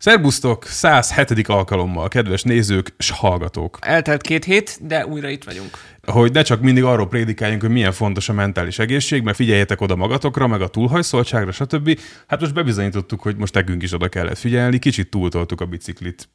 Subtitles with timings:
[0.00, 1.48] Szerbusztok 107.
[1.48, 3.78] alkalommal, kedves nézők és hallgatók.
[3.80, 5.70] Eltelt két hét, de újra itt vagyunk.
[6.06, 9.96] Hogy ne csak mindig arról prédikáljunk, hogy milyen fontos a mentális egészség, mert figyeljetek oda
[9.96, 12.00] magatokra, meg a túlhajszoltságra, stb.
[12.26, 16.28] Hát most bebizonyítottuk, hogy most nekünk is oda kellett figyelni, kicsit túltoltuk a biciklit.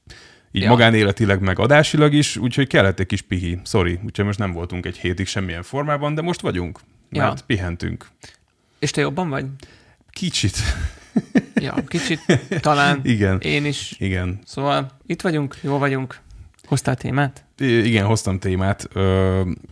[0.51, 0.69] Így ja.
[0.69, 3.59] magánéletileg, meg adásilag is, úgyhogy kellett egy kis pihi.
[3.63, 6.79] Sorry, úgyhogy most nem voltunk egy hétig semmilyen formában, de most vagyunk,
[7.09, 7.45] mert ja.
[7.45, 8.07] pihentünk.
[8.79, 9.45] És te jobban vagy?
[10.09, 10.57] Kicsit.
[11.53, 12.19] Ja, kicsit
[12.59, 12.99] talán.
[13.15, 13.39] Igen.
[13.39, 13.95] Én is.
[13.99, 14.39] Igen.
[14.45, 16.19] Szóval itt vagyunk, jó vagyunk.
[16.67, 17.45] Hoztál témát?
[17.57, 18.89] Igen, hoztam témát.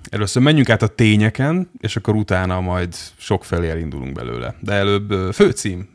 [0.10, 4.56] Először menjünk át a tényeken, és akkor utána majd sok felé elindulunk belőle.
[4.60, 5.92] De előbb főcím.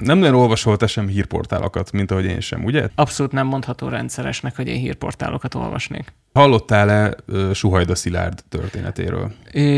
[0.00, 2.88] Nem nagyon olvasol te sem hírportálokat, mint ahogy én sem, ugye?
[2.94, 6.12] Abszolút nem mondható rendszeresnek, hogy én hírportálokat olvasnék.
[6.38, 9.32] Hallottál-e uh, Suhajda Szilárd történetéről?
[9.52, 9.68] É...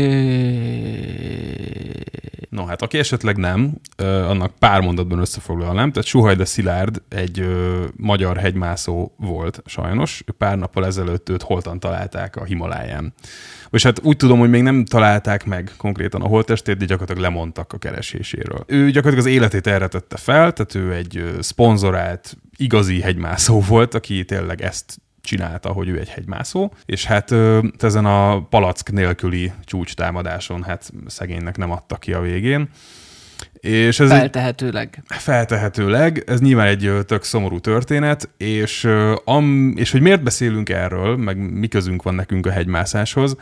[2.49, 5.91] No, hát aki esetleg nem, uh, annak pár mondatban összefoglalnám.
[5.91, 10.23] Tehát Suhajda Szilárd egy uh, magyar hegymászó volt sajnos.
[10.37, 13.13] Pár nappal ezelőtt őt holtan találták a Himaláján.
[13.69, 17.73] És hát úgy tudom, hogy még nem találták meg konkrétan a holttestét, de gyakorlatilag lemondtak
[17.73, 18.63] a kereséséről.
[18.67, 24.25] Ő gyakorlatilag az életét erre tette fel, tehát ő egy szponzorált, igazi hegymászó volt, aki
[24.25, 27.35] tényleg ezt csinálta, hogy ő egy hegymászó, és hát
[27.79, 32.69] ezen a palack nélküli csúcstámadáson hát szegénynek nem adta ki a végén.
[33.53, 35.03] És ez feltehetőleg.
[35.07, 36.23] Egy, feltehetőleg.
[36.27, 38.87] Ez nyilván egy tök szomorú történet, és,
[39.23, 43.35] am, és hogy miért beszélünk erről, meg mi közünk van nekünk a hegymászáshoz,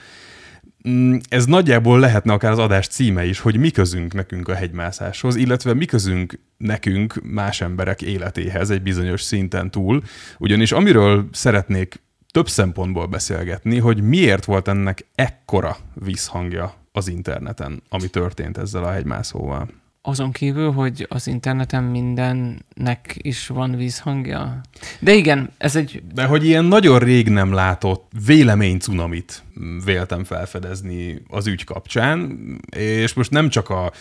[1.30, 5.74] ez nagyjából lehetne akár az adás címe is, hogy mi közünk nekünk a hegymászáshoz, illetve
[5.74, 10.04] mi közünk nekünk más emberek életéhez egy bizonyos szinten túl.
[10.38, 18.08] Ugyanis amiről szeretnék több szempontból beszélgetni, hogy miért volt ennek ekkora visszhangja az interneten, ami
[18.08, 19.68] történt ezzel a hegymászóval.
[20.02, 24.62] Azon kívül, hogy az interneten mindennek is van vízhangja.
[25.00, 26.04] De igen, ez egy...
[26.14, 29.44] De hogy ilyen nagyon rég nem látott vélemény cunamit
[29.86, 32.40] véltem felfedezni az ügy kapcsán,
[32.76, 33.92] és most nem csak a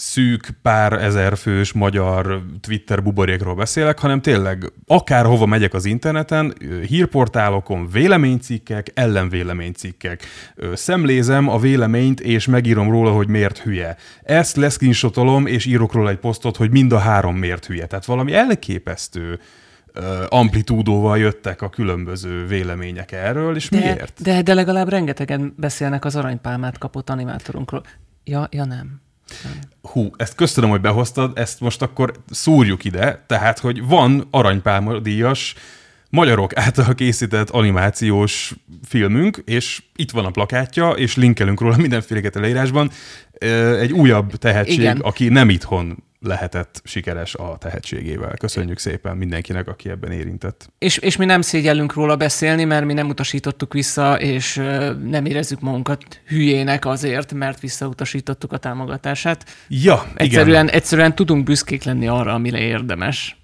[0.00, 6.54] szűk, pár ezer fős magyar Twitter buborékról beszélek, hanem tényleg akárhova megyek az interneten,
[6.86, 10.22] hírportálokon véleménycikkek, ellenvéleménycikkek.
[10.74, 13.96] Szemlézem a véleményt, és megírom róla, hogy miért hülye.
[14.22, 17.86] Ezt leszkinsotolom, és írok róla egy posztot, hogy mind a három miért hülye.
[17.86, 19.40] Tehát valami elképesztő
[20.28, 24.22] amplitúdóval jöttek a különböző vélemények erről, és de, miért?
[24.22, 27.82] De, de legalább rengetegen beszélnek az aranypálmát kapott animátorunkról.
[28.24, 29.06] Ja, ja nem.
[29.82, 35.54] Hú, ezt köszönöm, hogy behoztad, ezt most akkor szúrjuk ide, tehát, hogy van aranypálma díjas
[36.10, 38.54] magyarok által készített animációs
[38.88, 42.90] filmünk, és itt van a plakátja, és linkelünk róla mindenféle leírásban.
[43.78, 44.98] Egy újabb tehetség, Igen.
[45.00, 48.36] aki nem itthon lehetett sikeres a tehetségével.
[48.36, 50.72] Köszönjük szépen mindenkinek, aki ebben érintett.
[50.78, 54.54] És, és mi nem szégyellünk róla beszélni, mert mi nem utasítottuk vissza, és
[55.04, 59.44] nem érezzük magunkat hülyének azért, mert visszautasítottuk a támogatását.
[59.68, 60.68] Ja, egyszerűen, igen.
[60.68, 63.36] Egyszerűen tudunk büszkék lenni arra, amire érdemes.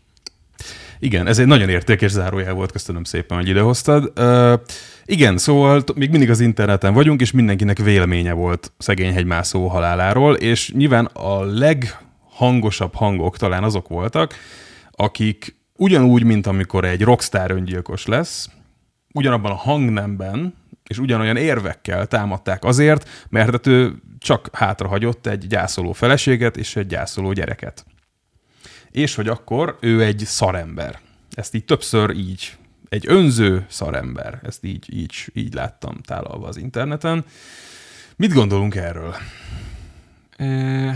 [0.98, 4.12] Igen, ez egy nagyon értékes zárójel volt, köszönöm szépen, hogy idehoztad.
[4.16, 4.60] Uh,
[5.04, 10.72] igen, szóval még mindig az interneten vagyunk, és mindenkinek véleménye volt szegény hegymászó haláláról, és
[10.72, 11.96] nyilván a leg
[12.34, 14.34] hangosabb hangok talán azok voltak,
[14.90, 18.48] akik ugyanúgy, mint amikor egy rockstar öngyilkos lesz,
[19.12, 20.54] ugyanabban a hangnemben
[20.88, 27.32] és ugyanolyan érvekkel támadták azért, mert ő csak hátrahagyott egy gyászoló feleséget és egy gyászoló
[27.32, 27.86] gyereket.
[28.90, 31.00] És hogy akkor ő egy szarember.
[31.30, 32.56] Ezt így többször így,
[32.88, 34.40] egy önző szarember.
[34.42, 37.24] Ezt így, így, így láttam tálalva az interneten.
[38.16, 39.14] Mit gondolunk erről?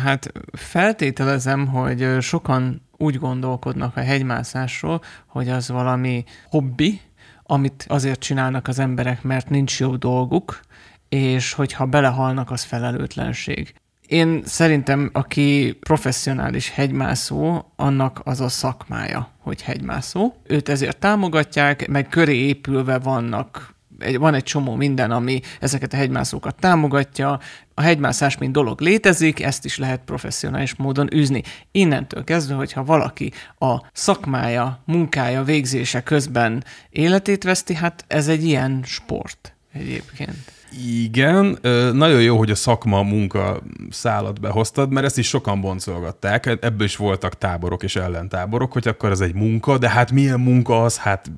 [0.03, 7.01] Hát feltételezem, hogy sokan úgy gondolkodnak a hegymászásról, hogy az valami hobbi,
[7.43, 10.61] amit azért csinálnak az emberek, mert nincs jobb dolguk,
[11.09, 13.75] és hogyha belehalnak, az felelőtlenség.
[14.07, 20.35] Én szerintem, aki professzionális hegymászó, annak az a szakmája, hogy hegymászó.
[20.47, 25.97] Őt ezért támogatják, meg köré épülve vannak egy, van egy csomó minden, ami ezeket a
[25.97, 27.41] hegymászókat támogatja.
[27.75, 31.43] A hegymászás, mint dolog létezik, ezt is lehet professzionális módon űzni.
[31.71, 38.83] Innentől kezdve, hogyha valaki a szakmája, munkája, végzése közben életét veszti, hát ez egy ilyen
[38.85, 40.58] sport egyébként.
[40.87, 41.59] Igen,
[41.93, 46.47] nagyon jó, hogy a szakma munka szállat behoztad, mert ezt is sokan boncolgatták.
[46.47, 50.83] Ebből is voltak táborok és ellentáborok, hogy akkor ez egy munka, de hát milyen munka
[50.83, 51.31] az, hát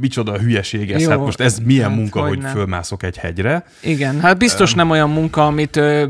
[0.00, 3.64] micsoda hülyeség ez, jó, hát most ez milyen hát, munka, hogy, hogy fölmászok egy hegyre.
[3.82, 6.06] Igen, hát biztos um, nem olyan munka, amit ö,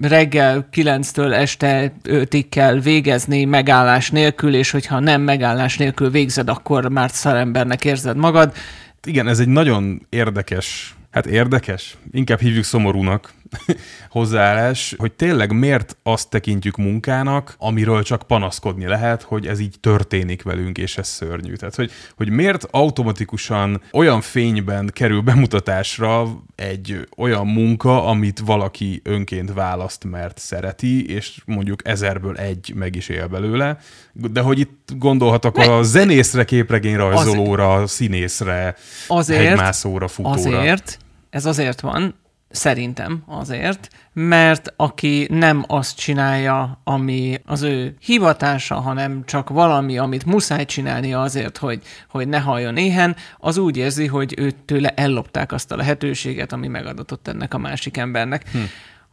[0.00, 6.88] reggel 9-től este 5-ig kell végezni megállás nélkül, és hogyha nem megállás nélkül végzed, akkor
[6.88, 8.52] már szarembernek érzed magad.
[9.06, 13.32] Igen, ez egy nagyon érdekes hát érdekes, inkább hívjuk szomorúnak
[14.10, 20.42] hozzáállás, hogy tényleg miért azt tekintjük munkának, amiről csak panaszkodni lehet, hogy ez így történik
[20.42, 21.54] velünk, és ez szörnyű.
[21.54, 29.52] Tehát, hogy, hogy miért automatikusan olyan fényben kerül bemutatásra egy olyan munka, amit valaki önként
[29.52, 33.78] választ, mert szereti, és mondjuk ezerből egy meg is él belőle,
[34.12, 38.76] de hogy itt gondolhatok a zenészre, képregényrajzolóra, színészre,
[39.08, 40.34] azért, hegymászóra, futóra.
[40.34, 40.98] Azért,
[41.30, 42.14] ez azért van,
[42.50, 50.24] Szerintem azért, mert aki nem azt csinálja, ami az ő hivatása, hanem csak valami, amit
[50.24, 55.52] muszáj csinálnia azért, hogy, hogy ne halljon éhen, az úgy érzi, hogy őt tőle ellopták
[55.52, 58.50] azt a lehetőséget, ami megadatott ennek a másik embernek.
[58.52, 58.58] Hm.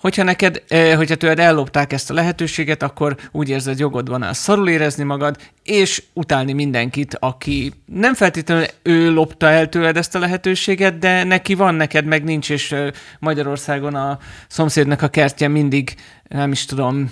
[0.07, 0.63] Hogyha neked,
[0.95, 5.37] hogyha tőled ellopták ezt a lehetőséget, akkor úgy érzed, jogod van el szarul érezni magad,
[5.63, 11.53] és utálni mindenkit, aki nem feltétlenül ő lopta el tőled ezt a lehetőséget, de neki
[11.53, 12.75] van, neked meg nincs, és
[13.19, 15.95] Magyarországon a szomszédnak a kertje mindig,
[16.27, 17.11] nem is tudom,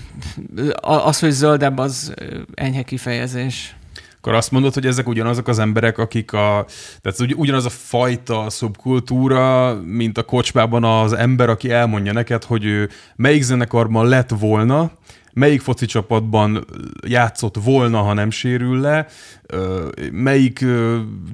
[0.81, 2.13] az, hogy zöldebb, az
[2.53, 3.75] enyhe kifejezés
[4.25, 6.65] akkor azt mondod, hogy ezek ugyanazok az emberek, akik a,
[7.01, 12.89] tehát ugyanaz a fajta szubkultúra, mint a kocsmában az ember, aki elmondja neked, hogy ő
[13.15, 14.91] melyik zenekarban lett volna,
[15.35, 16.65] melyik foci csapatban
[17.07, 19.07] játszott volna, ha nem sérül le,
[20.11, 20.65] melyik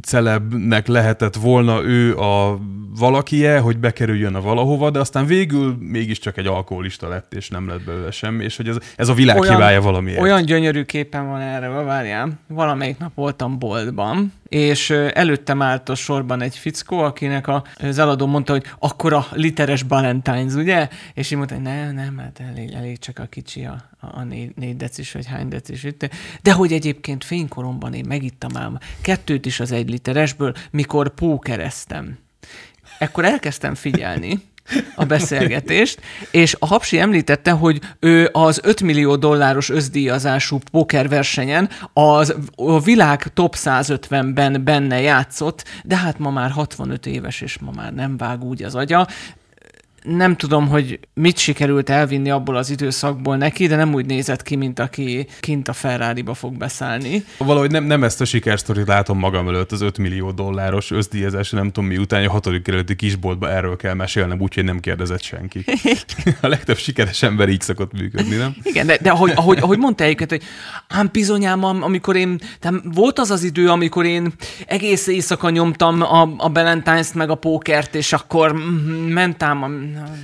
[0.02, 2.60] celebnek lehetett volna ő a
[2.98, 7.84] valakie, hogy bekerüljön a valahova, de aztán végül mégiscsak egy alkoholista lett, és nem lett
[7.84, 10.22] belőle semmi, és hogy ez, ez a világ olyan, hibája valamiért.
[10.22, 12.40] Olyan gyönyörű képen van erre, várjál.
[12.48, 18.52] Valamelyik nap voltam boltban, és előttem állt a sorban egy fickó, akinek az eladó mondta,
[18.52, 20.88] hogy akkor a literes Valentine's, ugye?
[21.14, 24.52] És én mondta, hogy nem, nem, hát elég, elég csak a kicsi, a, a négy,
[24.56, 25.88] négy decis, vagy hány decis.
[26.42, 32.18] De hogy egyébként fénykoromban én megittam ám kettőt is az egy literesből, mikor pókereztem.
[33.00, 34.40] Ekkor elkezdtem figyelni,
[34.96, 42.36] a beszélgetést, és a Hapsi említette, hogy ő az 5 millió dolláros özdíjazású pokerversenyen az,
[42.56, 47.94] a világ top 150-ben benne játszott, de hát ma már 65 éves, és ma már
[47.94, 49.08] nem vág úgy az agya
[50.04, 54.56] nem tudom, hogy mit sikerült elvinni abból az időszakból neki, de nem úgy nézett ki,
[54.56, 57.24] mint aki kint a ferrari fog beszállni.
[57.38, 61.72] Valahogy nem, nem ezt a sikersztorit látom magam előtt, az 5 millió dolláros összdíjazás, nem
[61.72, 65.66] tudom mi után, a hatodik kerületi kisboltba erről kell mesélnem, úgyhogy nem kérdezett senki.
[66.42, 68.56] a legtöbb sikeres ember így szokott működni, nem?
[68.64, 70.44] Igen, de, de ahogy, ahogy, ahogy mondta egyébként, hogy
[70.88, 74.34] ám bizonyám, amikor én, tehát volt az az idő, amikor én
[74.68, 78.56] egész éjszaka nyomtam a, a Valentine's-t meg a pókert, és akkor
[79.08, 79.68] mentám a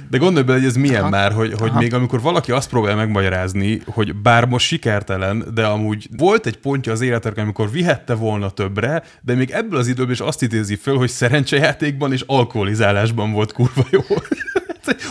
[0.09, 1.09] de gondolj bele, hogy ez milyen Aha.
[1.09, 6.09] már, hogy, hogy még amikor valaki azt próbál megmagyarázni, hogy bár most sikertelen, de amúgy
[6.17, 10.19] volt egy pontja az életek, amikor vihette volna többre, de még ebből az időből is
[10.19, 14.01] azt idézi föl, hogy szerencsejátékban és alkoholizálásban volt kurva jó.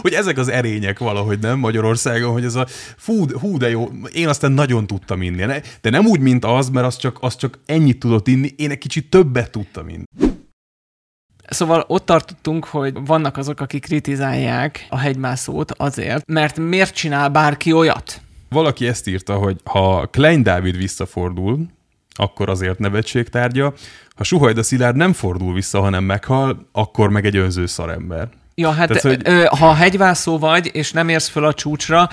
[0.03, 2.67] hogy ezek az erények valahogy nem Magyarországon, hogy ez a
[2.97, 5.45] fú, hú, de jó, én aztán nagyon tudtam inni.
[5.81, 8.79] De nem úgy, mint az, mert az csak, az csak ennyit tudott inni, én egy
[8.79, 10.05] kicsit többet tudtam inni.
[11.49, 17.73] Szóval ott tartottunk, hogy vannak azok, akik kritizálják a hegymászót azért, mert miért csinál bárki
[17.73, 18.21] olyat?
[18.49, 21.67] Valaki ezt írta, hogy ha Klein Dávid visszafordul,
[22.15, 23.73] akkor azért nevetségtárgya.
[24.17, 28.29] Ha Suhajda Szilárd nem fordul vissza, hanem meghal, akkor meg egy önző szarember.
[28.55, 29.59] Ja, hát Tehát, hogy...
[29.59, 32.09] ha hegyvászó vagy, és nem érsz föl a csúcsra,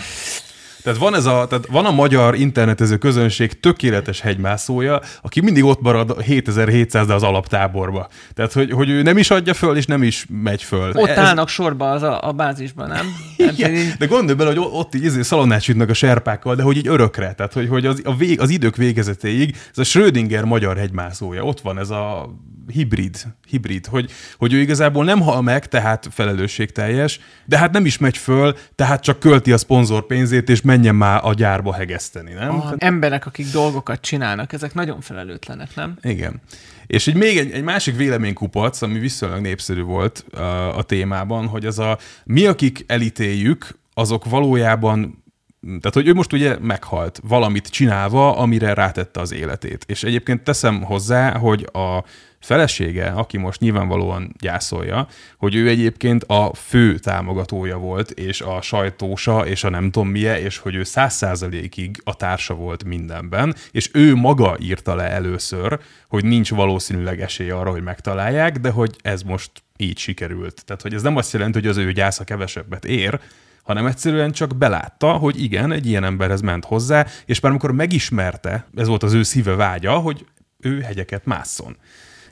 [0.83, 5.81] tehát van, ez a, tehát van a magyar internetező közönség tökéletes hegymászója, aki mindig ott
[5.81, 8.07] marad 7700 az alaptáborba.
[8.33, 10.91] Tehát, hogy, hogy ő nem is adja föl, és nem is megy föl.
[10.93, 11.17] Ott ez...
[11.17, 13.05] állnak sorba az a, a bázisban, nem?
[13.37, 13.93] Igen, így...
[13.97, 17.33] De gondolj bele, hogy ott így izé szalonácsütnek a serpákkal, de hogy így örökre.
[17.33, 21.43] Tehát, hogy, hogy az, a vég, az idők végezetéig ez a Schrödinger magyar hegymászója.
[21.43, 22.29] Ott van ez a
[22.67, 23.17] hibrid,
[23.47, 28.17] hibrid hogy, hogy ő igazából nem hal meg, tehát felelősségteljes, de hát nem is megy
[28.17, 32.55] föl, tehát csak költi a szponzor pénzét, és menjen már a gyárba hegeszteni, nem?
[32.55, 35.97] A emberek, akik dolgokat csinálnak, ezek nagyon felelőtlenek, nem?
[36.01, 36.41] Igen.
[36.87, 41.65] És egy, még egy, egy másik véleménykupac, ami viszonylag népszerű volt a, a témában, hogy
[41.65, 45.23] az a mi, akik elítéljük, azok valójában
[45.63, 49.83] tehát, hogy ő most ugye meghalt valamit csinálva, amire rátette az életét.
[49.87, 52.03] És egyébként teszem hozzá, hogy a
[52.43, 55.07] felesége, aki most nyilvánvalóan gyászolja,
[55.37, 60.37] hogy ő egyébként a fő támogatója volt, és a sajtósa, és a nem tudom milyen,
[60.37, 65.79] és hogy ő száz százalékig a társa volt mindenben, és ő maga írta le először,
[66.07, 70.65] hogy nincs valószínűleg esély arra, hogy megtalálják, de hogy ez most így sikerült.
[70.65, 73.19] Tehát, hogy ez nem azt jelenti, hogy az ő gyásza kevesebbet ér,
[73.63, 78.67] hanem egyszerűen csak belátta, hogy igen, egy ilyen emberhez ment hozzá, és már amikor megismerte,
[78.75, 80.25] ez volt az ő szíve vágya, hogy
[80.59, 81.77] ő hegyeket másszon.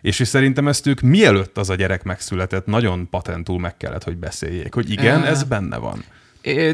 [0.01, 4.17] És, és szerintem ezt ők mielőtt az a gyerek megszületett, nagyon patentul meg kellett, hogy
[4.17, 6.03] beszéljék, hogy igen, ez benne van.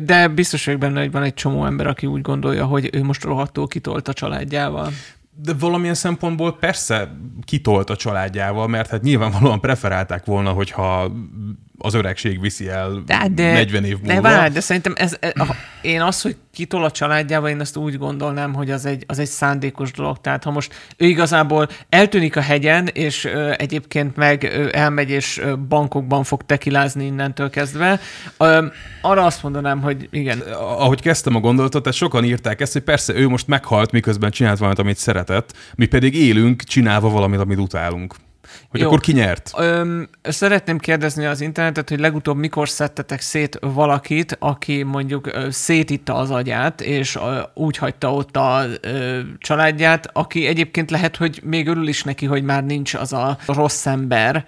[0.03, 3.23] De biztos vagyok benne, hogy van egy csomó ember, aki úgy gondolja, hogy ő most
[3.23, 4.91] rohadtul kitolt a családjával.
[5.43, 11.11] De valamilyen szempontból persze kitolt a családjával, mert hát nyilvánvalóan preferálták volna, hogyha
[11.77, 14.13] az öregség viszi el de, de, 40 év múlva.
[14.13, 15.31] De várj, de szerintem ez, ez,
[15.81, 19.27] én az, hogy kitol a családjával, én ezt úgy gondolnám, hogy az egy, az egy
[19.27, 20.21] szándékos dolog.
[20.21, 25.37] Tehát ha most ő igazából eltűnik a hegyen, és ö, egyébként meg ö, elmegy, és
[25.37, 27.99] ö, bankokban fog tekilázni innentől kezdve,
[28.37, 28.65] ö,
[29.01, 30.39] arra azt mondanám, hogy igen.
[30.59, 34.57] Ahogy kezdtem a gondolatot, tehát sokan írták ezt, hogy persze ő most meghalt, miközben csinált
[34.57, 38.15] valamit, amit szeretett, mi pedig élünk, csinálva valamit, amit utálunk.
[38.69, 38.87] Hogy Jó.
[38.87, 39.53] akkor ki nyert?
[39.57, 46.31] Öm, szeretném kérdezni az internetet, hogy legutóbb mikor szedtetek szét valakit, aki mondjuk szétitta az
[46.31, 47.17] agyát, és
[47.53, 48.65] úgy hagyta ott a
[49.37, 53.85] családját, aki egyébként lehet, hogy még örül is neki, hogy már nincs az a rossz
[53.85, 54.45] ember,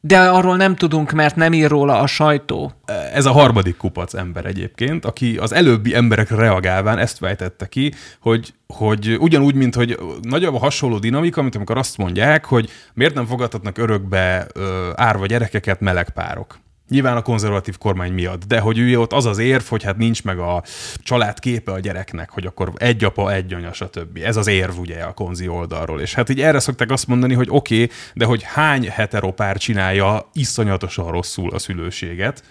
[0.00, 2.72] de arról nem tudunk, mert nem ír róla a sajtó.
[3.12, 8.54] Ez a harmadik kupac ember egyébként, aki az előbbi emberek reagálván ezt fejtette ki, hogy,
[8.66, 13.26] hogy ugyanúgy, mint hogy nagyobb a hasonló dinamika, mint amikor azt mondják, hogy miért nem
[13.26, 16.58] fogadhatnak örökbe ö, árva gyerekeket meleg párok.
[16.88, 20.24] Nyilván a konzervatív kormány miatt, de hogy ő ott az az érv, hogy hát nincs
[20.24, 20.62] meg a
[20.96, 24.18] család képe a gyereknek, hogy akkor egy apa, egy anya, stb.
[24.22, 26.00] Ez az érv ugye a konzi oldalról.
[26.00, 30.30] És hát így erre szokták azt mondani, hogy oké, okay, de hogy hány heteropár csinálja
[30.32, 32.42] iszonyatosan rosszul a szülőséget,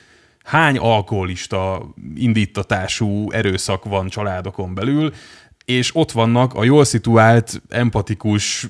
[0.44, 5.14] hány alkoholista indítatású erőszak van családokon belül,
[5.66, 8.68] és ott vannak a jól szituált, empatikus,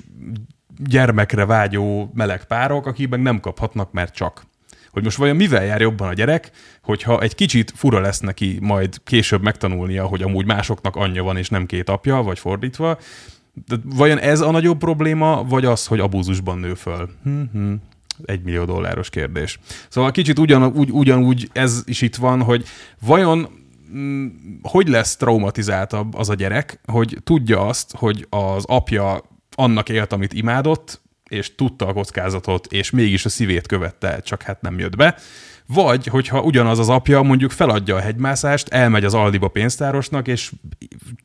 [0.78, 4.46] gyermekre vágyó meleg párok, akik meg nem kaphatnak, mert csak
[4.90, 6.50] hogy most vajon mivel jár jobban a gyerek,
[6.82, 11.48] hogyha egy kicsit fura lesz neki majd később megtanulnia, hogy amúgy másoknak anyja van és
[11.48, 12.98] nem két apja, vagy fordítva,
[13.66, 17.08] de vajon ez a nagyobb probléma, vagy az, hogy abúzusban nő föl?
[17.24, 17.72] Hm-hm.
[18.24, 19.58] Egy millió dolláros kérdés.
[19.88, 22.64] Szóval kicsit ugyanúgy, ugyanúgy ez is itt van, hogy
[23.00, 23.48] vajon
[23.94, 24.26] mm,
[24.62, 29.20] hogy lesz traumatizáltabb az a gyerek, hogy tudja azt, hogy az apja
[29.56, 34.60] annak élt, amit imádott, és tudta a kockázatot, és mégis a szívét követte, csak hát
[34.60, 35.16] nem jött be.
[35.66, 40.52] Vagy, hogyha ugyanaz az apja mondjuk feladja a hegymászást, elmegy az Aldiba pénztárosnak, és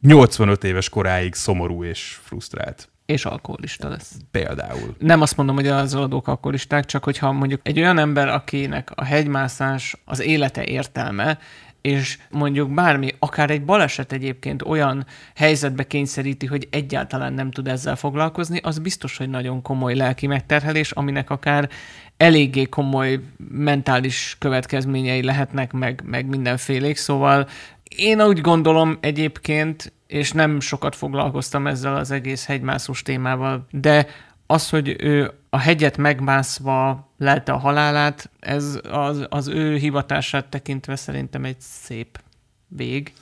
[0.01, 2.89] 85 éves koráig szomorú és frusztrált.
[3.05, 4.11] És alkoholista lesz.
[4.31, 4.95] Például.
[4.99, 9.03] Nem azt mondom, hogy az adók alkoholisták, csak hogyha mondjuk egy olyan ember, akinek a
[9.03, 11.39] hegymászás az élete értelme,
[11.83, 17.95] és mondjuk bármi, akár egy baleset egyébként olyan helyzetbe kényszeríti, hogy egyáltalán nem tud ezzel
[17.95, 21.69] foglalkozni, az biztos, hogy nagyon komoly lelki megterhelés, aminek akár
[22.17, 27.47] eléggé komoly mentális következményei lehetnek, meg, meg mindenfélék, szóval
[27.95, 34.07] én úgy gondolom egyébként, és nem sokat foglalkoztam ezzel az egész hegymászós témával, de
[34.53, 40.95] az, hogy ő a hegyet megmászva lelte a halálát, ez az, az ő hivatását tekintve
[40.95, 42.19] szerintem egy szép
[42.67, 43.13] vég.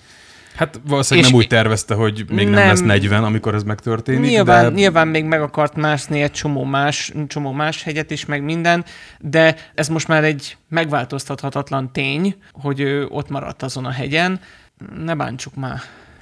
[0.56, 4.30] Hát valószínűleg és nem úgy tervezte, hogy még nem, nem lesz 40, amikor ez megtörténik.
[4.30, 4.70] Nyilván, de...
[4.70, 8.86] nyilván még meg akart mászni egy csomó más, csomó más hegyet is, meg minden,
[9.20, 14.40] de ez most már egy megváltoztathatatlan tény, hogy ő ott maradt azon a hegyen.
[15.04, 15.82] Ne bántsuk már.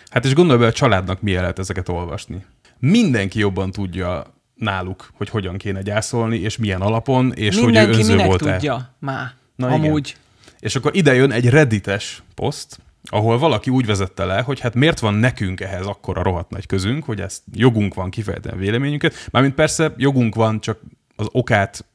[0.10, 2.46] Hát és gondolj be, a családnak milyen lehet ezeket olvasni.
[2.80, 8.00] Mindenki jobban tudja náluk, hogy hogyan kéne gyászolni, és milyen alapon, és Mindenki hogy ő
[8.00, 8.52] önző volt-e.
[8.52, 10.08] tudja már, Na, amúgy.
[10.08, 10.22] Igen.
[10.60, 15.00] És akkor ide jön egy reddites poszt, ahol valaki úgy vezette le, hogy hát miért
[15.00, 19.28] van nekünk ehhez akkor a rohadt nagy közünk, hogy ezt jogunk van kifejteni véleményünket.
[19.32, 20.80] Mármint persze jogunk van, csak
[21.16, 21.86] az okát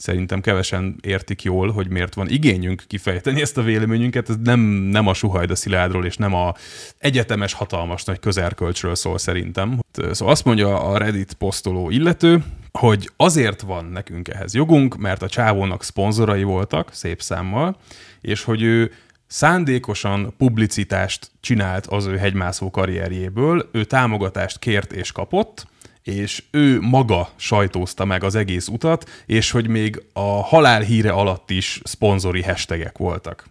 [0.00, 4.28] szerintem kevesen értik jól, hogy miért van igényünk kifejteni ezt a véleményünket.
[4.28, 6.54] Ez nem, nem a Suhajda Sziládról és nem a
[6.98, 9.80] egyetemes hatalmas nagy közerkölcsről szól szerintem.
[10.10, 12.42] Szóval azt mondja a Reddit posztoló illető,
[12.72, 17.76] hogy azért van nekünk ehhez jogunk, mert a csávónak szponzorai voltak, szép számmal,
[18.20, 18.92] és hogy ő
[19.26, 25.66] szándékosan publicitást csinált az ő hegymászó karrierjéből, ő támogatást kért és kapott,
[26.02, 31.50] és ő maga sajtózta meg az egész utat, és hogy még a halál híre alatt
[31.50, 33.44] is szponzori hashtagek voltak.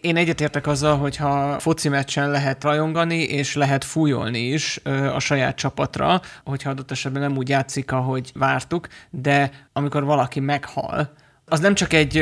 [0.00, 4.80] Én egyetértek azzal, hogy ha foci meccsen lehet rajongani, és lehet fújolni is
[5.14, 11.12] a saját csapatra, hogyha adott esetben nem úgy játszik, ahogy vártuk, de amikor valaki meghal,
[11.50, 12.16] az nem csak egy,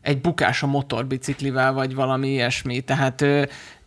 [0.00, 2.80] egy bukás a motorbiciklivel, vagy valami ilyesmi.
[2.80, 3.24] Tehát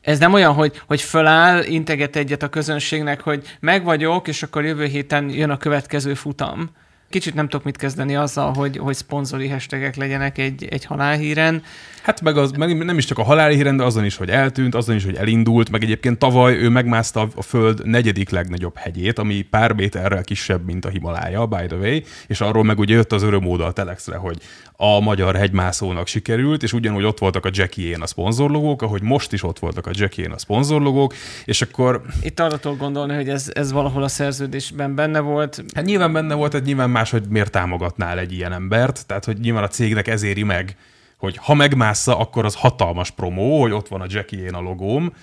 [0.09, 4.65] ez nem olyan, hogy, hogy föláll, integet egyet a közönségnek, hogy meg vagyok, és akkor
[4.65, 6.69] jövő héten jön a következő futam
[7.09, 11.63] Kicsit nem tudok mit kezdeni azzal, hogy, hogy szponzori hashtagek legyenek egy, egy halálhíren.
[12.01, 14.95] Hát meg, az, meg nem is csak a halálhíren, de azon is, hogy eltűnt, azon
[14.95, 19.71] is, hogy elindult, meg egyébként tavaly ő megmászta a Föld negyedik legnagyobb hegyét, ami pár
[19.71, 23.65] méterrel kisebb, mint a Himalája, by the way, és arról meg ugye jött az örömóda
[23.65, 24.37] a Telexre, hogy
[24.81, 29.43] a magyar hegymászónak sikerült, és ugyanúgy ott voltak a Jackie a szponzorlogók, ahogy most is
[29.43, 31.13] ott voltak a Jackie a szponzorlogók,
[31.45, 32.01] és akkor...
[32.21, 35.63] Itt arra tudok gondolni, hogy ez, ez valahol a szerződésben benne volt.
[35.75, 39.39] Hát nyilván benne volt, egy nyilván más, hogy miért támogatnál egy ilyen embert, tehát hogy
[39.39, 40.75] nyilván a cégnek ezéri meg,
[41.17, 45.13] hogy ha megmásza, akkor az hatalmas promó, hogy ott van a Jackie a logóm,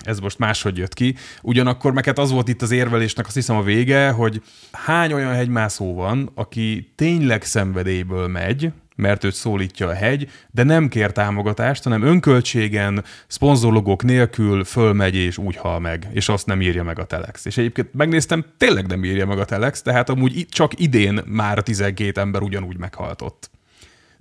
[0.00, 1.14] ez most máshogy jött ki.
[1.42, 4.42] Ugyanakkor meg hát az volt itt az érvelésnek azt hiszem a vége, hogy
[4.72, 10.88] hány olyan hegymászó van, aki tényleg szenvedélyből megy, mert őt szólítja a hegy, de nem
[10.88, 16.82] kér támogatást, hanem önköltségen, szponzorlogok nélkül fölmegy és úgy hal meg, és azt nem írja
[16.82, 17.44] meg a Telex.
[17.44, 22.20] És egyébként megnéztem, tényleg nem írja meg a Telex, tehát amúgy csak idén már 12
[22.20, 23.50] ember ugyanúgy meghaltott.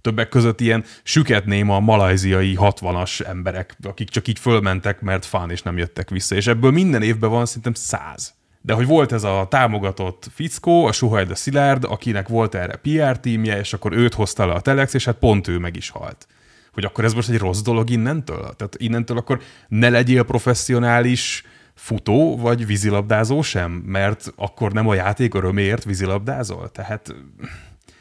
[0.01, 5.61] Többek között ilyen süketném a malajziai 60-as emberek, akik csak így fölmentek, mert fán és
[5.61, 6.35] nem jöttek vissza.
[6.35, 8.36] És ebből minden évben van szerintem száz.
[8.67, 13.59] De hogy volt ez a támogatott fickó, a Suhajda Szilárd, akinek volt erre PR tímje,
[13.59, 16.27] és akkor őt hozta le a Telex, és hát pont ő meg is halt.
[16.73, 18.39] Hogy akkor ez most egy rossz dolog innentől?
[18.39, 21.43] Tehát innentől akkor ne legyél professzionális
[21.73, 26.69] futó vagy vízilabdázó sem, mert akkor nem a játék öröméért vízilabdázol.
[26.69, 27.15] Tehát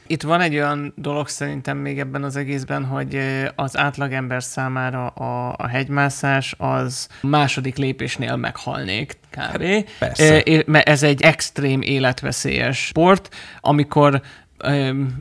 [0.07, 3.19] itt van egy olyan dolog szerintem még ebben az egészben, hogy
[3.55, 9.63] az átlagember számára a, a hegymászás az második lépésnél meghalnék kb.
[9.63, 10.43] Hát, persze.
[10.67, 14.23] Mert ez egy extrém életveszélyes sport, amikor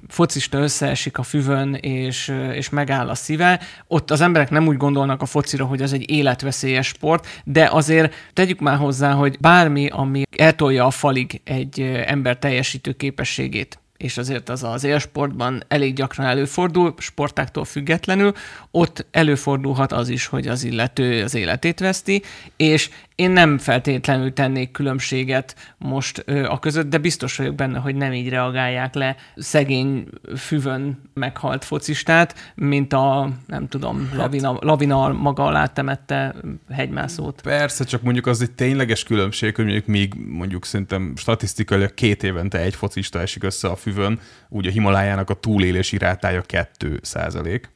[0.07, 3.59] focista összeesik a füvön, és, és megáll a szíve.
[3.87, 8.13] Ott az emberek nem úgy gondolnak a focira, hogy az egy életveszélyes sport, de azért
[8.33, 14.49] tegyük már hozzá, hogy bármi, ami eltolja a falig egy ember teljesítő képességét, és azért
[14.49, 18.33] az az élsportban elég gyakran előfordul, sportáktól függetlenül,
[18.71, 22.21] ott előfordulhat az is, hogy az illető az életét veszti,
[22.55, 28.13] és én nem feltétlenül tennék különbséget most a között, de biztos vagyok benne, hogy nem
[28.13, 35.43] így reagálják le szegény füvön meghalt focistát, mint a, nem tudom, hát, lavina, lavina maga
[35.43, 36.35] alá temette
[36.71, 37.41] hegymászót.
[37.41, 42.59] Persze, csak mondjuk az egy tényleges különbség, hogy mondjuk még mondjuk szerintem statisztikailag két évente
[42.59, 47.73] egy focista esik össze a füvön, úgy a Himalájának a túlélési rátája 2 százalék.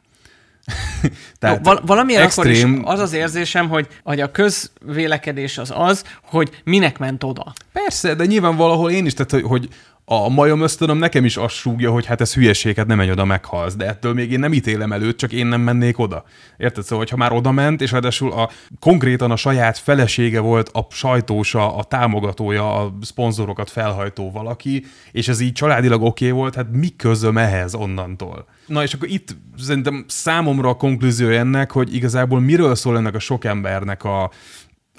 [1.39, 2.69] Tehát Jó, valamiért extrém...
[2.69, 7.53] akkor is az az érzésem, hogy, hogy a közvélekedés az az, hogy minek ment oda.
[7.73, 9.69] Persze, de nyilván valahol én is, tehát hogy, hogy
[10.11, 13.25] a majom ösztönöm nekem is azt súgja, hogy hát ez hülyeség, hát nem menj oda,
[13.25, 16.23] meghalsz, de ettől még én nem ítélem előtt, csak én nem mennék oda.
[16.57, 16.83] Érted?
[16.83, 21.75] Szóval, ha már oda ment, és ráadásul a, konkrétan a saját felesége volt a sajtósa,
[21.75, 26.87] a támogatója, a szponzorokat felhajtó valaki, és ez így családilag oké okay volt, hát mi
[26.95, 28.45] közöm ehhez onnantól?
[28.65, 33.19] Na és akkor itt szerintem számomra a konklúzió ennek, hogy igazából miről szól ennek a
[33.19, 34.31] sok embernek a,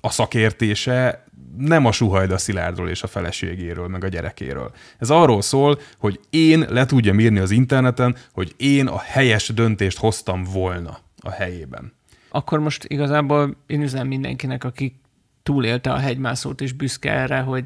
[0.00, 1.24] a szakértése,
[1.56, 4.72] nem a Suhajda Szilárdról és a feleségéről, meg a gyerekéről.
[4.98, 9.98] Ez arról szól, hogy én le tudjam írni az interneten, hogy én a helyes döntést
[9.98, 11.92] hoztam volna a helyében.
[12.28, 15.00] Akkor most igazából én üzenem mindenkinek, aki
[15.42, 17.64] túlélte a hegymászót, és büszke erre, hogy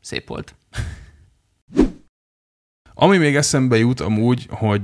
[0.00, 0.54] szép volt.
[2.94, 4.82] Ami még eszembe jut amúgy, hogy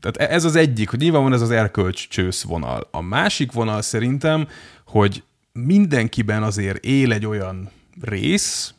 [0.00, 2.88] tehát e- ez az egyik, hogy nyilván van ez az erkölcs csősz vonal.
[2.90, 4.48] A másik vonal szerintem,
[4.86, 8.74] hogy mindenkiben azért él egy olyan rész,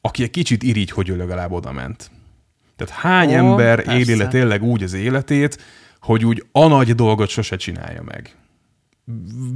[0.00, 2.10] aki egy kicsit irigy, hogy ő legalább oda ment.
[2.76, 3.98] Tehát hány Ó, ember persze.
[3.98, 5.62] éli le tényleg úgy az életét,
[6.00, 8.36] hogy úgy a nagy dolgot sose csinálja meg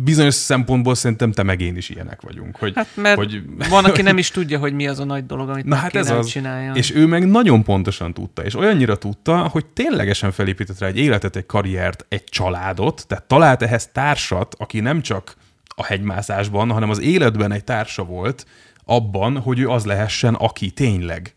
[0.05, 2.57] bizonyos szempontból szerintem te meg én is ilyenek vagyunk.
[2.57, 5.49] Hogy, hát mert hogy, van, aki nem is tudja, hogy mi az a nagy dolog,
[5.49, 6.73] amit Na hát ez az, csinálja.
[6.73, 11.37] És ő meg nagyon pontosan tudta, és olyannyira tudta, hogy ténylegesen felépített rá egy életet,
[11.37, 15.37] egy karriert, egy családot, tehát talált ehhez társat, aki nem csak
[15.77, 18.47] a hegymászásban, hanem az életben egy társa volt
[18.85, 21.35] abban, hogy ő az lehessen, aki tényleg.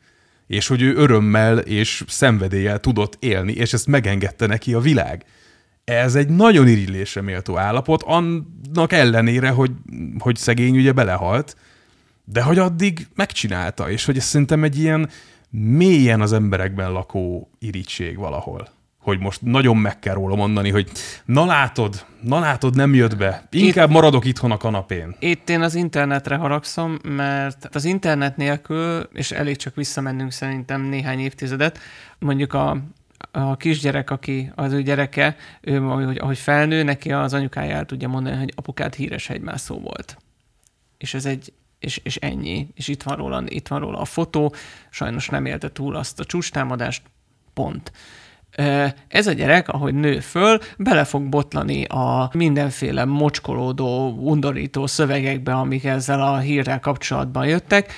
[0.47, 5.25] És hogy ő örömmel és szenvedéllyel tudott élni, és ezt megengedte neki a világ
[5.89, 9.71] ez egy nagyon irigylésre méltó állapot, annak ellenére, hogy,
[10.19, 11.55] hogy szegény ugye belehalt,
[12.23, 15.09] de hogy addig megcsinálta, és hogy ez szerintem egy ilyen
[15.49, 18.67] mélyen az emberekben lakó irigység valahol
[19.09, 20.91] hogy most nagyon meg kell róla mondani, hogy
[21.25, 23.47] na látod, na látod, nem jött be.
[23.49, 25.15] Inkább itt, maradok itthon a kanapén.
[25.19, 31.19] Itt én az internetre haragszom, mert az internet nélkül, és elég csak visszamennünk szerintem néhány
[31.19, 31.79] évtizedet,
[32.19, 32.77] mondjuk a,
[33.31, 38.07] a kisgyerek, aki az ő gyereke, ő, ahogy, ahogy felnő, neki az anyukája el tudja
[38.07, 40.17] mondani, hogy apukát híres hegymászó volt.
[40.97, 42.67] És ez egy, és, és ennyi.
[42.73, 44.53] És itt van, róla, itt van róla a fotó,
[44.89, 47.01] sajnos nem élte túl azt a csústámadást,
[47.53, 47.91] pont.
[49.07, 55.85] Ez a gyerek, ahogy nő föl, bele fog botlani a mindenféle mocskolódó, undorító szövegekbe, amik
[55.85, 57.93] ezzel a hírrel kapcsolatban jöttek,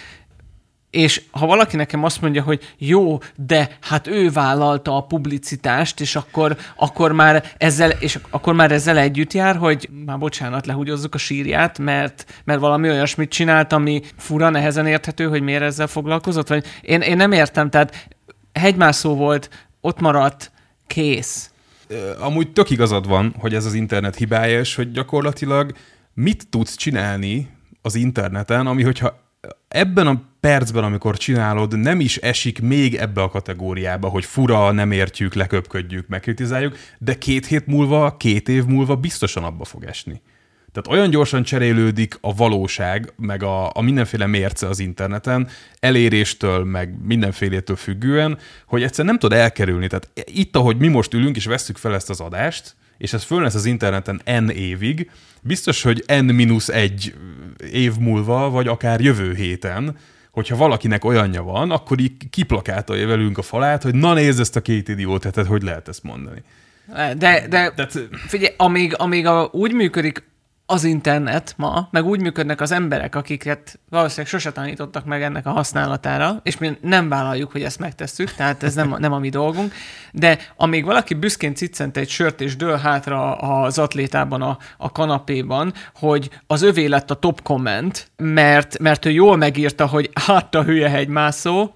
[0.91, 6.15] és ha valaki nekem azt mondja, hogy jó, de hát ő vállalta a publicitást, és
[6.15, 11.17] akkor, akkor, már ezzel, és akkor már ezzel együtt jár, hogy már bocsánat, lehúgyozzuk a
[11.17, 16.65] sírját, mert, mert valami olyasmit csinált, ami fura, nehezen érthető, hogy miért ezzel foglalkozott, vagy
[16.81, 18.07] én, én nem értem, tehát
[18.53, 19.49] hegymászó volt,
[19.81, 20.51] ott maradt,
[20.87, 21.51] kész.
[22.19, 25.73] Amúgy tök igazad van, hogy ez az internet hibája, és hogy gyakorlatilag
[26.13, 27.49] mit tudsz csinálni
[27.81, 29.19] az interneten, ami hogyha
[29.67, 34.91] ebben a percben, amikor csinálod, nem is esik még ebbe a kategóriába, hogy fura, nem
[34.91, 40.21] értjük, leköpködjük, megkritizáljuk, de két hét múlva, két év múlva biztosan abba fog esni.
[40.71, 45.47] Tehát olyan gyorsan cserélődik a valóság, meg a, a mindenféle mérce az interneten,
[45.79, 49.87] eléréstől, meg mindenfélétől függően, hogy egyszer nem tud elkerülni.
[49.87, 53.41] Tehát itt, ahogy mi most ülünk és vesszük fel ezt az adást, és ez föl
[53.41, 57.13] lesz az interneten n évig, biztos, hogy n-1
[57.71, 59.97] év múlva, vagy akár jövő héten,
[60.31, 64.61] hogyha valakinek olyanja van, akkor így kiplakátolja velünk a falát, hogy na nézd ezt a
[64.61, 66.43] két idiót, tehát hogy lehet ezt mondani.
[66.87, 70.23] De, de Tehát, figyelj, amíg, amíg a, úgy működik
[70.71, 75.49] az internet ma, meg úgy működnek az emberek, akiket valószínűleg sose tanítottak meg ennek a
[75.49, 79.73] használatára, és mi nem vállaljuk, hogy ezt megtesszük, tehát ez nem, nem a mi dolgunk,
[80.11, 85.73] de amíg valaki büszkén ciccent egy sört és dől hátra az atlétában a, a kanapéban,
[85.95, 90.63] hogy az övé lett a top komment, mert, mert ő jól megírta, hogy hát a
[90.63, 91.73] hülye hegymászó,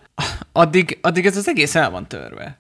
[0.52, 2.60] addig, addig ez az egész el van törve.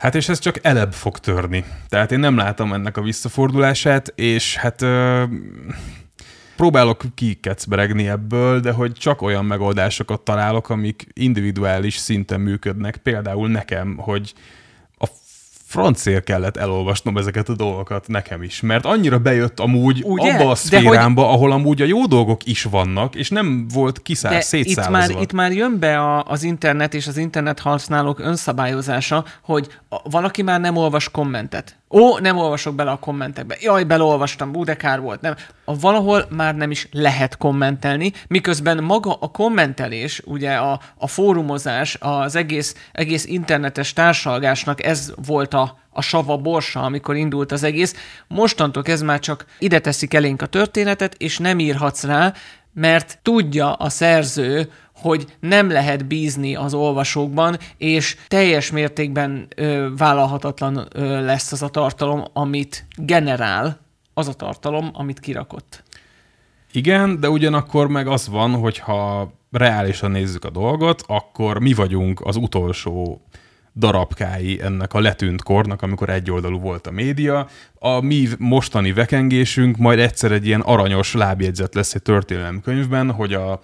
[0.00, 1.64] Hát és ez csak elebb fog törni.
[1.88, 5.24] Tehát én nem látom ennek a visszafordulását, és hát ö,
[6.56, 12.96] próbálok kikecberegni ebből, de hogy csak olyan megoldásokat találok, amik individuális szinten működnek.
[12.96, 14.34] Például nekem, hogy
[15.70, 20.32] francér kellett elolvasnom ezeket a dolgokat nekem is, mert annyira bejött amúgy Ugye?
[20.32, 21.34] abba a szférámba, hogy...
[21.34, 25.04] ahol amúgy a jó dolgok is vannak, és nem volt kiszár, szétszálazva.
[25.04, 29.68] Itt már, itt már jön be a, az internet és az internet használók önszabályozása, hogy
[30.04, 31.79] valaki már nem olvas kommentet.
[31.92, 33.56] Ó, nem olvasok bele a kommentekbe.
[33.60, 35.20] Jaj, belolvastam, bú, de kár volt.
[35.20, 35.34] Nem.
[35.64, 41.96] A valahol már nem is lehet kommentelni, miközben maga a kommentelés, ugye a, a fórumozás,
[42.00, 47.94] az egész, egész internetes társalgásnak ez volt a, a sava borsa, amikor indult az egész.
[48.28, 52.32] Mostantól ez már csak ide teszik elénk a történetet, és nem írhatsz rá,
[52.72, 54.70] mert tudja a szerző,
[55.00, 61.68] hogy nem lehet bízni az olvasókban, és teljes mértékben ö, vállalhatatlan ö, lesz az a
[61.68, 63.78] tartalom, amit generál,
[64.14, 65.82] az a tartalom, amit kirakott.
[66.72, 72.36] Igen, de ugyanakkor meg az van, hogyha reálisan nézzük a dolgot, akkor mi vagyunk az
[72.36, 73.22] utolsó
[73.76, 77.46] darabkái ennek a letűnt kornak, amikor egyoldalú volt a média.
[77.78, 83.60] A mi mostani vekengésünk majd egyszer egy ilyen aranyos lábjegyzet lesz egy történelemkönyvben, hogy a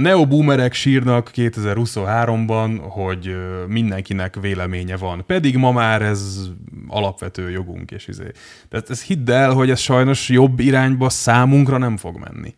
[0.00, 3.36] neoboomerek sírnak 2023-ban, hogy
[3.66, 5.24] mindenkinek véleménye van.
[5.26, 6.50] Pedig ma már ez
[6.88, 8.30] alapvető jogunk, és izé.
[8.68, 12.54] Tehát ez hidd el, hogy ez sajnos jobb irányba számunkra nem fog menni.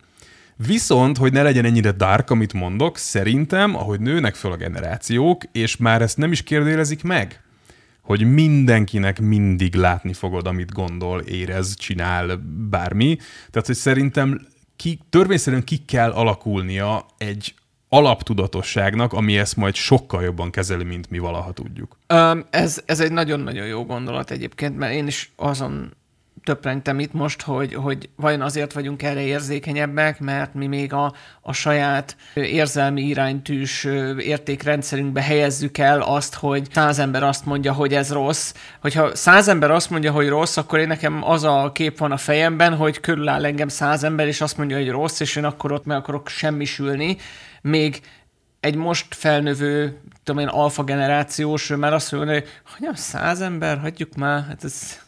[0.67, 5.77] Viszont, hogy ne legyen ennyire dark, amit mondok, szerintem, ahogy nőnek föl a generációk, és
[5.77, 7.41] már ezt nem is kérdélezik meg,
[8.01, 13.15] hogy mindenkinek mindig látni fogod, amit gondol, érez, csinál, bármi.
[13.51, 14.41] Tehát, hogy szerintem
[14.83, 17.53] ki, törvényszerűen ki kell alakulnia egy
[17.89, 21.97] alaptudatosságnak, ami ezt majd sokkal jobban kezeli, mint mi valaha tudjuk.
[22.49, 25.93] Ez, ez egy nagyon-nagyon jó gondolat egyébként, mert én is azon
[26.43, 31.53] töprentem itt most, hogy, hogy vajon azért vagyunk erre érzékenyebbek, mert mi még a, a
[31.53, 33.83] saját érzelmi iránytűs
[34.17, 38.53] értékrendszerünkbe helyezzük el azt, hogy száz ember azt mondja, hogy ez rossz.
[38.81, 42.17] Hogyha száz ember azt mondja, hogy rossz, akkor én nekem az a kép van a
[42.17, 45.85] fejemben, hogy körüláll engem száz ember, és azt mondja, hogy rossz, és én akkor ott
[45.85, 47.17] meg akarok semmisülni.
[47.61, 48.01] Még
[48.59, 54.15] egy most felnövő, tudom én, alfa generációs, mert azt mondja, hogy hogy száz ember, hagyjuk
[54.15, 55.02] már, hát ez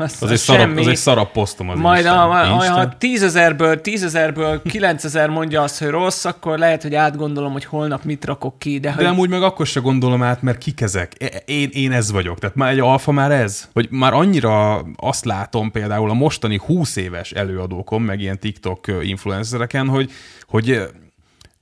[0.00, 2.30] Az, Az egy, szarabb, az egy szarabb posztom az Majd Instán.
[2.30, 7.64] a, a, ha tízezerből, tízezerből kilencezer mondja azt, hogy rossz, akkor lehet, hogy átgondolom, hogy
[7.64, 10.80] holnap mit rakok ki, de, De hogy amúgy meg akkor se gondolom át, mert kik
[10.80, 11.12] ezek?
[11.44, 12.38] Én, én ez vagyok.
[12.38, 13.68] Tehát már egy alfa már ez?
[13.72, 19.88] Hogy már annyira azt látom például a mostani 20 éves előadókon, meg ilyen TikTok influencereken,
[19.88, 20.10] hogy,
[20.46, 20.88] hogy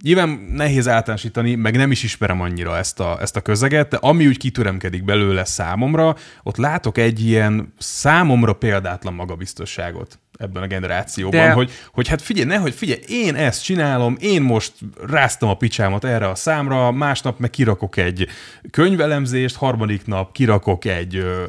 [0.03, 4.27] Nyilván nehéz általánosítani, meg nem is ismerem annyira ezt a, ezt a közeget, de ami
[4.27, 11.53] úgy kitüremkedik belőle számomra, ott látok egy ilyen számomra példátlan magabiztosságot ebben a generációban, De-
[11.53, 14.73] hogy, hogy hát figyelj, nehogy figyelj, én ezt csinálom, én most
[15.07, 18.29] ráztam a picsámat erre a számra, másnap meg kirakok egy
[18.71, 21.45] könyvelemzést, harmadik nap kirakok egy ö,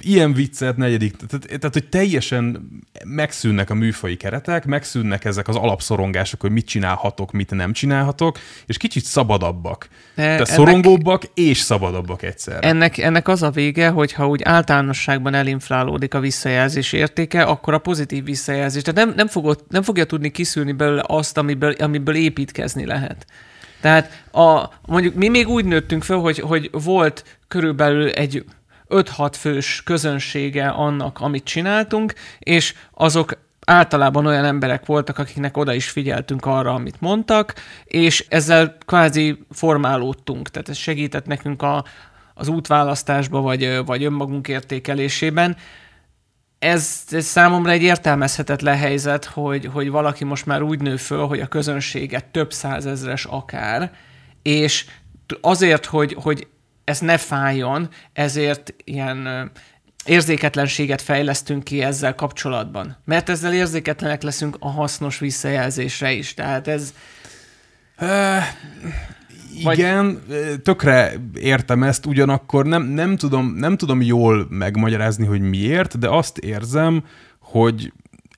[0.00, 2.68] ilyen viccet, negyedik, tehát, tehát hogy teljesen
[3.04, 8.76] megszűnnek a műfai keretek, megszűnnek ezek az alapszorongások, hogy mit csinálhatok, mit nem csinálhatok, és
[8.76, 9.88] kicsit szabadabbak.
[10.14, 12.58] De Tehát ennek- szorongóbbak és szabadabbak egyszerre.
[12.68, 17.78] ennek, ennek az a vége, hogy ha úgy általánosságban elinflálódik a visszajelzés értéke, akkor a
[17.78, 18.82] pozitív visszajelzés.
[18.82, 23.26] Tehát nem, nem, fogod, nem fogja tudni kiszűrni belőle azt, amiből, amiből építkezni lehet.
[23.80, 28.44] Tehát a, mondjuk mi még úgy nőttünk föl, hogy, hogy volt körülbelül egy
[28.88, 35.88] 5-6 fős közönsége annak, amit csináltunk, és azok általában olyan emberek voltak, akiknek oda is
[35.88, 40.48] figyeltünk arra, amit mondtak, és ezzel kvázi formálódtunk.
[40.48, 41.84] Tehát ez segített nekünk a,
[42.34, 45.56] az útválasztásba, vagy, vagy önmagunk értékelésében.
[46.58, 51.46] Ez, számomra egy értelmezhetetlen helyzet, hogy, hogy valaki most már úgy nő föl, hogy a
[51.46, 53.92] közönsége több százezres akár,
[54.42, 54.84] és
[55.40, 56.46] azért, hogy, hogy
[56.84, 59.50] ez ne fájjon, ezért ilyen
[60.04, 62.96] érzéketlenséget fejlesztünk ki ezzel kapcsolatban.
[63.04, 66.34] Mert ezzel érzéketlenek leszünk a hasznos visszajelzésre is.
[66.34, 66.94] Tehát ez,
[69.58, 70.22] Igen,
[70.62, 76.38] tökre értem ezt, ugyanakkor nem, nem, tudom, nem tudom jól megmagyarázni, hogy miért, de azt
[76.38, 77.04] érzem,
[77.38, 77.92] hogy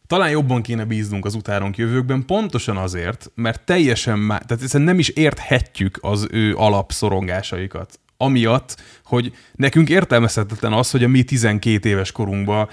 [0.07, 4.99] talán jobban kéne bíznunk az utánunk jövőkben, pontosan azért, mert teljesen már, tehát egyszerűen nem
[4.99, 8.01] is érthetjük az ő alapszorongásaikat.
[8.17, 12.69] Amiatt, hogy nekünk értelmezhetetlen az, hogy a mi 12 éves korunkban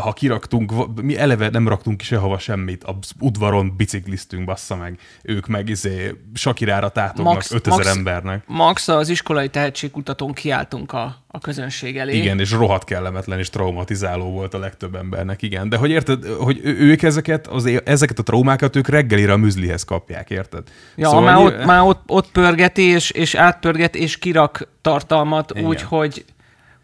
[0.00, 5.46] ha kiraktunk, mi eleve nem raktunk ki sehova semmit, az udvaron bicikliztünk, bassza meg, ők
[5.46, 8.42] meg izé Sakirára tátognak Max- 5000 max- embernek.
[8.46, 12.16] max az iskolai tehetségkutatón kiálltunk a, a közönség elé.
[12.16, 15.68] Igen, és rohadt kellemetlen és traumatizáló volt a legtöbb embernek, igen.
[15.68, 20.30] De hogy érted, hogy ők ezeket, az, ezeket a traumákat ők reggelire a műzlihez kapják,
[20.30, 20.62] érted?
[20.96, 25.64] Ja, szóval már, ott, már ott, ott pörgeti, és, és átpörget, és kirak tartalmat Igen.
[25.64, 26.24] úgy, hogy,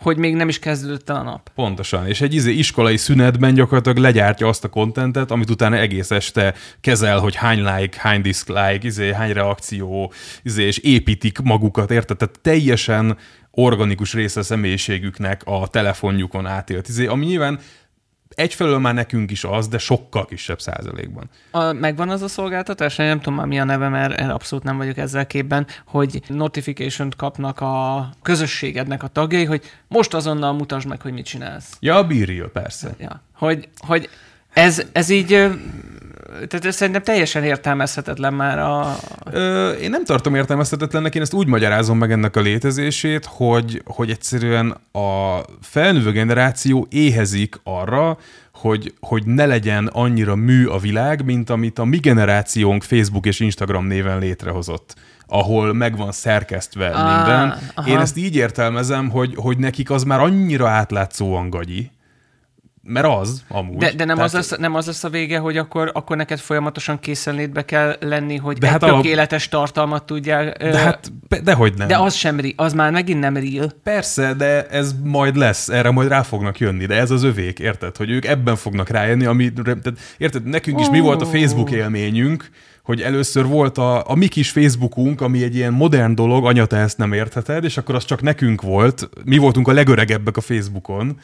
[0.00, 1.50] hogy még nem is kezdődött el a nap.
[1.54, 6.54] Pontosan, és egy izé iskolai szünetben gyakorlatilag legyártja azt a kontentet, amit utána egész este
[6.80, 12.16] kezel, hogy hány like, hány dislike, izé, hány reakció, izé, és építik magukat, érted?
[12.16, 13.18] Tehát teljesen
[13.50, 17.58] organikus része a személyiségüknek a telefonjukon átélt, izé, ami nyilván
[18.36, 21.30] egyfelől már nekünk is az, de sokkal kisebb százalékban.
[21.50, 24.76] A, megvan az a szolgáltatás, nem tudom már mi a neve, mert én abszolút nem
[24.76, 31.00] vagyok ezzel képben, hogy notification-t kapnak a közösségednek a tagjai, hogy most azonnal mutasd meg,
[31.00, 31.76] hogy mit csinálsz.
[31.80, 32.94] Ja, a Be-Real, persze.
[32.98, 33.22] Ja.
[33.32, 34.08] Hogy, hogy
[34.52, 35.48] ez, ez így,
[36.48, 38.96] tehát ez szerintem teljesen értelmezhetetlen már a...
[39.30, 44.10] Ö, én nem tartom értelmezhetetlennek, én ezt úgy magyarázom meg ennek a létezését, hogy, hogy
[44.10, 48.18] egyszerűen a felnövő generáció éhezik arra,
[48.54, 53.40] hogy, hogy ne legyen annyira mű a világ, mint amit a mi generációnk Facebook és
[53.40, 54.94] Instagram néven létrehozott
[55.28, 57.58] ahol meg van szerkesztve Á, minden.
[57.74, 57.88] aha.
[57.88, 61.90] Én ezt így értelmezem, hogy, hogy nekik az már annyira átlátszóan gagyi,
[62.86, 63.76] mert az, amúgy.
[63.76, 66.38] De, de nem, Tehát- az lesz, nem az lesz a vége, hogy akkor, akkor neked
[66.38, 70.54] folyamatosan készenlétbe kell lenni, hogy De hát hát alap- tökéletes tartalmat tudjál.
[70.58, 71.88] ö, De hát, be- dehogy nem.
[71.88, 73.70] de az sem, az már megint nem real.
[73.82, 77.96] Persze, de ez majd lesz, erre majd rá fognak jönni, de ez az övék, érted?
[77.96, 82.48] Hogy ők ebben fognak rájönni, ami, tehát, érted, nekünk is mi volt a Facebook élményünk,
[82.82, 86.76] hogy először volt a, a mi kis Facebookunk, ami egy ilyen modern dolog, anya, te
[86.76, 91.18] ezt nem értheted, és akkor az csak nekünk volt, mi voltunk a legöregebbek a Facebookon,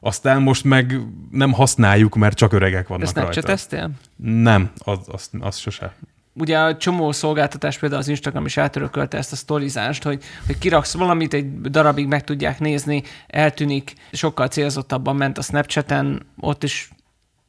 [0.00, 3.32] aztán most meg nem használjuk, mert csak öregek vannak Ezt rajta.
[3.32, 3.90] Snapchat-eztél?
[4.16, 5.94] Nem, az, az, az sose.
[6.32, 10.94] Ugye a csomó szolgáltatás, például az Instagram is átörökölte ezt a sztorizást, hogy, hogy kiraksz
[10.94, 16.90] valamit, egy darabig meg tudják nézni, eltűnik, sokkal célzottabban ment a Snapchaten, ott is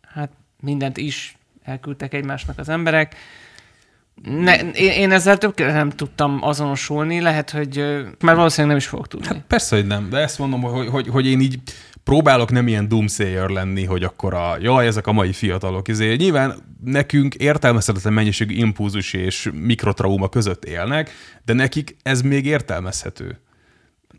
[0.01, 0.29] hát
[0.60, 3.15] mindent is elküldtek egymásnak az emberek.
[4.23, 7.77] Ne, én, én ezzel többképpen nem tudtam azonosulni, lehet, hogy
[8.19, 9.27] már valószínűleg nem is fogok tudni.
[9.27, 11.60] Hát persze, hogy nem, de ezt mondom, hogy, hogy, hogy én így
[12.08, 15.88] próbálok nem ilyen doomsayer lenni, hogy akkor a, jaj, ezek a mai fiatalok.
[15.88, 21.12] Izé, nyilván nekünk értelmezhetetlen mennyiségű impulzus és mikrotrauma között élnek,
[21.46, 23.39] de nekik ez még értelmezhető.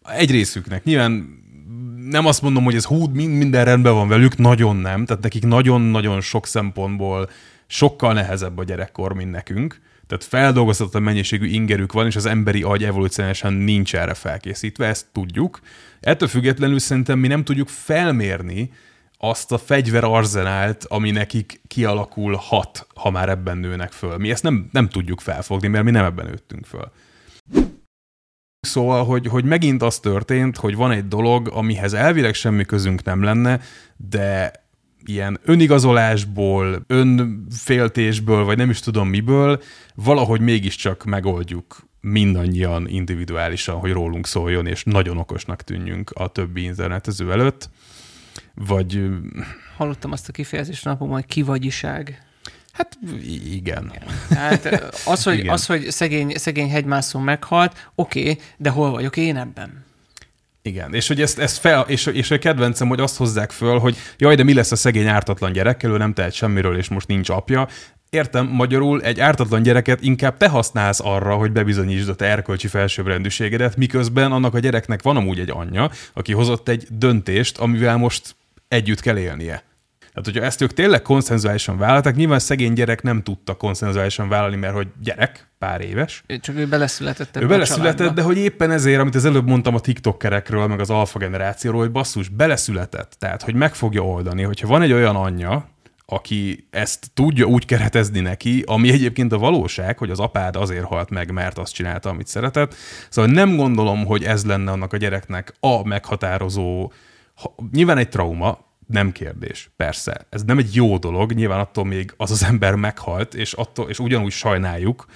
[0.04, 0.84] Egy részüknek.
[0.84, 1.42] Nyilván
[2.10, 5.04] nem azt mondom, hogy ez hú, minden rendben van velük, nagyon nem.
[5.04, 7.30] Tehát nekik nagyon-nagyon sok szempontból
[7.66, 9.80] sokkal nehezebb a gyerekkor, mint nekünk.
[10.08, 15.60] Tehát feldolgozhatatlan mennyiségű ingerük van, és az emberi agy evolúciósan nincs erre felkészítve, ezt tudjuk.
[16.00, 18.70] Ettől függetlenül szerintem mi nem tudjuk felmérni
[19.18, 24.16] azt a fegyverarzenált, ami nekik kialakulhat, ha már ebben nőnek föl.
[24.16, 26.92] Mi ezt nem, nem tudjuk felfogni, mert mi nem ebben nőttünk föl.
[28.60, 33.22] Szóval, hogy, hogy megint az történt, hogy van egy dolog, amihez elvileg semmi közünk nem
[33.22, 33.60] lenne,
[33.96, 34.52] de
[35.04, 39.62] ilyen önigazolásból, önféltésből, vagy nem is tudom miből,
[39.94, 47.32] valahogy mégiscsak megoldjuk mindannyian individuálisan, hogy rólunk szóljon, és nagyon okosnak tűnjünk a többi internetező
[47.32, 47.70] előtt.
[48.54, 49.08] Vagy...
[49.76, 52.22] Hallottam azt a kifejezést napom, hogy kivagyiság.
[52.72, 52.98] Hát
[53.52, 53.92] igen.
[54.28, 54.64] Tehát
[55.06, 55.52] az, hogy, igen.
[55.52, 59.86] az, hogy szegény, szegény hegymászó meghalt, oké, okay, de hol vagyok én ebben?
[60.68, 63.96] Igen, és hogy ezt, ezt fel, és, és a kedvencem, hogy azt hozzák föl, hogy
[64.18, 67.28] jaj, de mi lesz a szegény ártatlan gyerekkel, ő nem tehet semmiről, és most nincs
[67.28, 67.68] apja.
[68.10, 73.76] Értem, magyarul egy ártatlan gyereket inkább te használsz arra, hogy bebizonyítsd a te erkölcsi felsőbbrendűségedet,
[73.76, 78.36] miközben annak a gyereknek van amúgy egy anyja, aki hozott egy döntést, amivel most
[78.68, 79.62] együtt kell élnie.
[80.18, 84.74] Tehát, hogyha ezt ők tényleg konszenzuálisan vállalták, nyilván szegény gyerek nem tudta konszenzuálisan vállalni, mert
[84.74, 86.24] hogy gyerek, pár éves.
[86.40, 87.36] Csak ő beleszületett.
[87.36, 91.18] Ő beleszületett, de hogy éppen ezért, amit az előbb mondtam a TikTokerekről, meg az alfa
[91.18, 93.16] generációról, hogy basszus, beleszületett.
[93.18, 95.68] Tehát, hogy meg fogja oldani, hogyha van egy olyan anyja,
[96.06, 101.10] aki ezt tudja úgy keretezni neki, ami egyébként a valóság, hogy az apád azért halt
[101.10, 102.74] meg, mert azt csinálta, amit szeretett.
[103.08, 106.92] Szóval nem gondolom, hogy ez lenne annak a gyereknek a meghatározó,
[107.72, 110.26] nyilván egy trauma, nem kérdés, persze.
[110.30, 113.98] Ez nem egy jó dolog, nyilván attól még az az ember meghalt, és, attól, és
[113.98, 115.06] ugyanúgy sajnáljuk,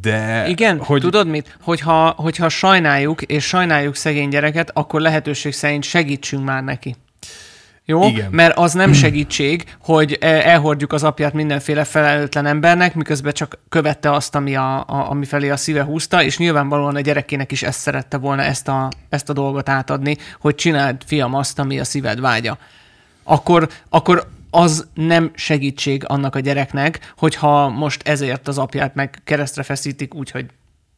[0.00, 0.48] de...
[0.48, 1.00] Igen, hogy...
[1.00, 1.56] tudod mit?
[1.60, 6.96] Hogyha, hogyha sajnáljuk, és sajnáljuk szegény gyereket, akkor lehetőség szerint segítsünk már neki.
[7.88, 8.06] Jó?
[8.06, 8.30] Igen.
[8.30, 14.12] Mert az nem segítség, hogy e, elhordjuk az apját mindenféle felelőtlen embernek, miközben csak követte
[14.12, 17.80] azt, ami, a, a, ami felé a szíve húzta, és nyilvánvalóan a gyerekének is ezt
[17.80, 22.20] szerette volna ezt a, ezt a dolgot átadni, hogy csináld, fiam, azt, ami a szíved
[22.20, 22.58] vágya
[23.26, 29.62] akkor, akkor az nem segítség annak a gyereknek, hogyha most ezért az apját meg keresztre
[29.62, 30.46] feszítik, úgyhogy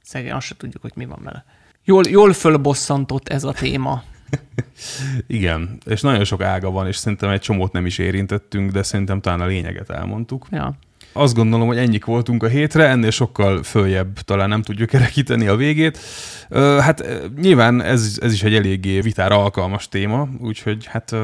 [0.03, 1.45] szegény, azt se tudjuk, hogy mi van vele.
[1.85, 4.03] Jól, jól fölbosszantott ez a téma.
[5.27, 9.21] Igen, és nagyon sok ága van, és szerintem egy csomót nem is érintettünk, de szerintem
[9.21, 10.47] talán a lényeget elmondtuk.
[10.51, 10.79] Ja.
[11.13, 15.57] Azt gondolom, hogy ennyik voltunk a hétre, ennél sokkal följebb talán nem tudjuk kerekíteni a
[15.57, 15.99] végét.
[16.79, 17.05] Hát
[17.41, 21.15] nyilván ez, ez is egy eléggé vitára alkalmas téma, úgyhogy hát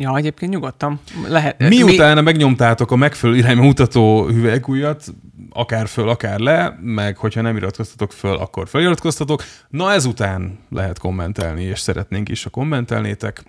[0.00, 1.00] Ja, egyébként nyugodtan.
[1.28, 2.22] Lehet, Miután mi...
[2.22, 5.04] megnyomtátok a megfelelő irányba mutató hüvelykújat,
[5.50, 9.42] akár föl, akár le, meg hogyha nem iratkoztatok föl, akkor feliratkoztatok.
[9.68, 13.44] Na ezután lehet kommentelni, és szeretnénk is, ha kommentelnétek,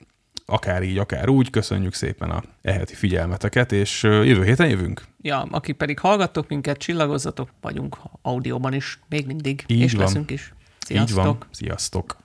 [0.46, 1.50] akár így, akár úgy.
[1.50, 5.02] Köszönjük szépen a eheti figyelmeteket, és jövő héten jövünk.
[5.22, 10.04] Ja, aki pedig hallgattok minket, csillagozzatok, vagyunk audióban is, még mindig, így és van.
[10.04, 10.54] leszünk is.
[10.80, 11.18] Sziasztok!
[11.18, 11.38] Így van.
[11.52, 12.21] Sziasztok!